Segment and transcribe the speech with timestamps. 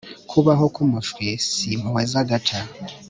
[0.29, 2.59] kubaho kumushwi si impuhwe za gaca